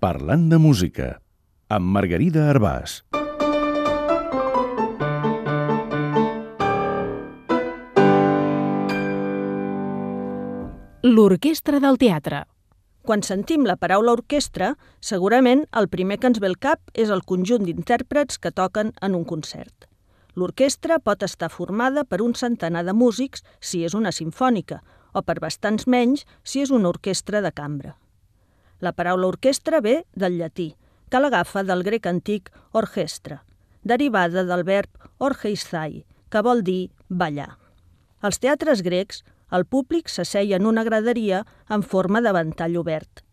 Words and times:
Parlant 0.00 0.46
de 0.48 0.56
música, 0.56 1.06
amb 1.68 1.90
Margarida 1.92 2.46
Arbàs. 2.48 2.94
L'orquestra 11.04 11.82
del 11.84 12.00
teatre. 12.00 12.46
Quan 13.04 13.20
sentim 13.20 13.68
la 13.68 13.76
paraula 13.76 14.16
orquestra, 14.16 14.72
segurament 15.04 15.66
el 15.76 15.92
primer 15.92 16.16
que 16.16 16.32
ens 16.32 16.40
ve 16.40 16.48
al 16.48 16.56
cap 16.56 16.80
és 16.96 17.12
el 17.12 17.20
conjunt 17.20 17.68
d'intèrprets 17.68 18.40
que 18.40 18.56
toquen 18.56 18.96
en 19.04 19.20
un 19.20 19.28
concert. 19.28 19.84
L'orquestra 20.32 20.96
pot 21.04 21.28
estar 21.28 21.52
formada 21.52 22.08
per 22.08 22.24
un 22.24 22.32
centenar 22.32 22.88
de 22.88 22.96
músics 22.96 23.44
si 23.60 23.84
és 23.84 23.92
una 23.92 24.16
sinfònica, 24.16 24.80
o 25.12 25.20
per 25.20 25.42
bastants 25.44 25.84
menys 25.84 26.24
si 26.42 26.64
és 26.64 26.72
una 26.72 26.88
orquestra 26.88 27.44
de 27.44 27.52
cambra. 27.52 28.00
La 28.80 28.92
paraula 28.92 29.28
orquestra 29.28 29.80
ve 29.80 30.04
del 30.14 30.38
llatí, 30.40 30.74
que 31.10 31.20
l'agafa 31.20 31.62
del 31.64 31.82
grec 31.84 32.06
antic 32.06 32.50
orchestra, 32.72 33.42
derivada 33.84 34.44
del 34.44 34.64
verb 34.64 34.90
orgeisthai, 35.18 36.04
que 36.30 36.42
vol 36.42 36.62
dir 36.64 36.90
ballar. 37.08 37.58
Als 38.20 38.38
teatres 38.38 38.82
grecs, 38.86 39.24
el 39.50 39.66
públic 39.66 40.08
s'asseia 40.08 40.56
en 40.60 40.66
una 40.66 40.84
graderia 40.86 41.44
en 41.68 41.82
forma 41.82 42.20
de 42.20 42.32
ventall 42.32 42.76
obert. 42.78 43.24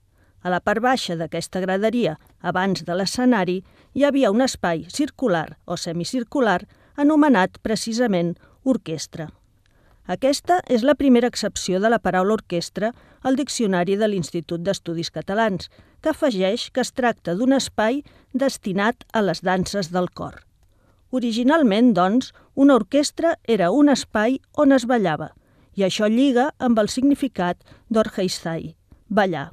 A 0.42 0.50
la 0.54 0.60
part 0.62 0.82
baixa 0.82 1.16
d'aquesta 1.20 1.62
graderia, 1.62 2.18
abans 2.42 2.84
de 2.88 2.96
l'escenari, 2.96 3.62
hi 3.94 4.06
havia 4.08 4.32
un 4.32 4.42
espai 4.42 4.86
circular 4.90 5.58
o 5.66 5.78
semicircular 5.78 6.62
anomenat 6.96 7.60
precisament 7.62 8.36
orquestra. 8.64 9.30
Aquesta 10.08 10.62
és 10.72 10.86
la 10.88 10.96
primera 10.96 11.28
excepció 11.28 11.82
de 11.84 11.90
la 11.92 12.00
paraula 12.00 12.38
orquestra 12.38 12.94
al 13.28 13.36
Diccionari 13.36 13.98
de 14.00 14.08
l'Institut 14.08 14.64
d'Estudis 14.64 15.12
Catalans, 15.12 15.68
que 16.02 16.14
afegeix 16.14 16.70
que 16.72 16.80
es 16.86 16.94
tracta 16.96 17.36
d'un 17.36 17.52
espai 17.58 18.00
destinat 18.32 19.04
a 19.12 19.22
les 19.26 19.44
danses 19.44 19.92
del 19.92 20.08
cor. 20.08 20.46
Originalment, 21.12 21.92
doncs, 21.94 22.32
una 22.56 22.80
orquestra 22.80 23.36
era 23.44 23.72
un 23.72 23.92
espai 23.92 24.40
on 24.56 24.72
es 24.72 24.88
ballava, 24.88 25.34
i 25.76 25.84
això 25.84 26.08
lliga 26.08 26.54
amb 26.58 26.80
el 26.80 26.88
significat 26.88 27.60
d'orgeistai, 27.92 28.76
ballar. 29.10 29.50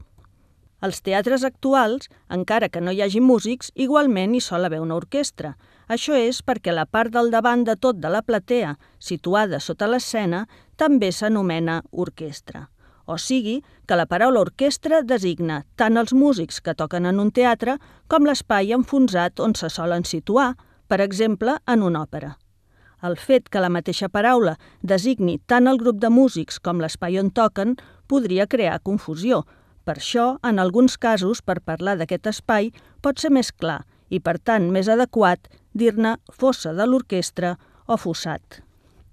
Als 0.85 1.01
teatres 1.01 1.45
actuals, 1.49 2.11
encara 2.29 2.69
que 2.69 2.81
no 2.85 2.93
hi 2.93 2.99
hagi 3.01 3.21
músics, 3.25 3.71
igualment 3.75 4.35
hi 4.37 4.41
sol 4.45 4.67
haver 4.67 4.83
una 4.85 4.99
orquestra. 5.01 5.55
Això 5.89 6.13
és 6.21 6.43
perquè 6.45 6.75
la 6.77 6.85
part 6.85 7.15
del 7.15 7.31
davant 7.33 7.63
de 7.65 7.73
tot 7.81 8.03
de 8.03 8.11
la 8.13 8.21
platea, 8.21 8.75
situada 8.99 9.63
sota 9.65 9.89
l'escena, 9.89 10.43
també 10.77 11.09
s'anomena 11.09 11.79
orquestra. 12.05 12.67
O 13.07 13.17
sigui, 13.17 13.63
que 13.89 13.97
la 13.97 14.05
paraula 14.05 14.45
orquestra 14.45 15.01
designa 15.01 15.63
tant 15.81 15.97
els 15.97 16.13
músics 16.13 16.61
que 16.61 16.77
toquen 16.77 17.09
en 17.09 17.25
un 17.25 17.33
teatre 17.33 17.79
com 18.07 18.29
l'espai 18.29 18.77
enfonsat 18.77 19.41
on 19.41 19.57
se 19.57 19.73
solen 19.73 20.05
situar, 20.05 20.53
per 20.87 21.01
exemple, 21.01 21.57
en 21.65 21.81
una 21.81 22.05
òpera. 22.05 22.37
El 23.01 23.17
fet 23.17 23.49
que 23.49 23.65
la 23.65 23.73
mateixa 23.73 24.13
paraula 24.13 24.59
designi 24.83 25.41
tant 25.49 25.65
el 25.65 25.81
grup 25.81 25.97
de 26.05 26.13
músics 26.13 26.61
com 26.61 26.85
l'espai 26.85 27.23
on 27.25 27.33
toquen 27.33 27.79
podria 28.07 28.47
crear 28.47 28.83
confusió. 28.85 29.47
Per 29.85 29.99
això, 29.99 30.39
en 30.43 30.59
alguns 30.59 30.97
casos, 30.97 31.43
per 31.45 31.61
parlar 31.61 31.99
d'aquest 32.01 32.27
espai, 32.31 32.71
pot 33.05 33.21
ser 33.21 33.31
més 33.31 33.53
clar 33.53 33.83
i, 34.09 34.21
per 34.21 34.39
tant, 34.39 34.71
més 34.73 34.89
adequat 34.89 35.51
dir-ne 35.77 36.17
fossa 36.33 36.73
de 36.73 36.87
l'orquestra 36.89 37.57
o 37.87 37.99
fossat. 38.01 38.63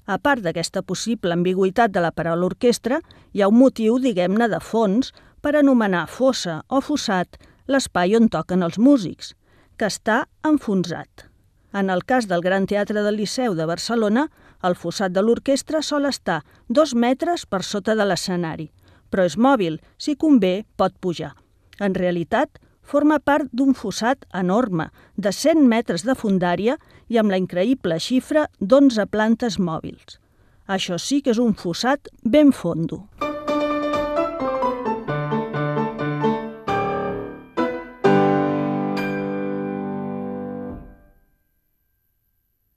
A 0.08 0.18
part 0.18 0.44
d'aquesta 0.44 0.82
possible 0.82 1.36
ambigüitat 1.36 1.92
de 1.92 2.02
la 2.04 2.12
paraula 2.16 2.48
orquestra, 2.48 3.02
hi 3.34 3.42
ha 3.42 3.50
un 3.52 3.60
motiu, 3.60 4.00
diguem-ne, 4.00 4.48
de 4.48 4.60
fons 4.64 5.12
per 5.42 5.56
anomenar 5.58 6.08
fossa 6.08 6.62
o 6.70 6.82
fossat 6.82 7.38
l'espai 7.68 8.16
on 8.18 8.30
toquen 8.30 8.64
els 8.64 8.80
músics, 8.80 9.36
que 9.78 9.88
està 9.92 10.26
enfonsat. 10.48 11.28
En 11.74 11.90
el 11.90 12.04
cas 12.04 12.28
del 12.28 12.44
Gran 12.44 12.66
Teatre 12.68 13.04
del 13.04 13.20
Liceu 13.20 13.56
de 13.56 13.68
Barcelona, 13.68 14.28
el 14.68 14.76
fossat 14.76 15.14
de 15.16 15.24
l'orquestra 15.24 15.82
sol 15.82 16.06
estar 16.10 16.42
dos 16.68 16.94
metres 16.96 17.46
per 17.46 17.64
sota 17.64 17.96
de 17.96 18.06
l'escenari, 18.06 18.68
però 19.12 19.28
és 19.28 19.38
mòbil, 19.38 19.78
si 19.98 20.16
convé 20.16 20.64
pot 20.80 20.96
pujar. 21.04 21.36
En 21.80 21.96
realitat, 21.98 22.58
forma 22.82 23.20
part 23.20 23.50
d'un 23.52 23.76
fossat 23.78 24.26
enorme, 24.34 24.90
de 25.16 25.32
100 25.32 25.68
metres 25.68 26.06
de 26.08 26.16
fundària 26.16 26.78
i 27.08 27.20
amb 27.22 27.32
la 27.32 27.40
increïble 27.42 28.00
xifra 28.00 28.48
d'11 28.60 29.08
plantes 29.12 29.60
mòbils. 29.60 30.18
Això 30.68 30.98
sí 30.98 31.22
que 31.22 31.36
és 31.36 31.42
un 31.42 31.54
fossat 31.54 32.10
ben 32.24 32.52
fondo. 32.56 33.06